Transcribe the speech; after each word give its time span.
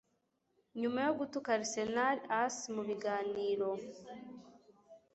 nyuma 0.79 0.99
yo 1.07 1.13
gutuka 1.19 1.49
Arsenal 1.57 2.17
ace 2.41 2.65
mu 2.75 2.81
biganiro 2.89 3.69